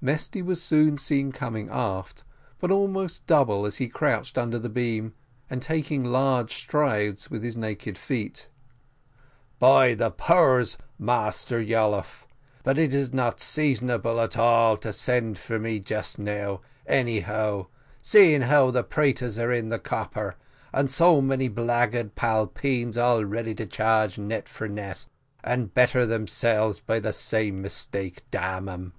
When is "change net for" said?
23.66-24.68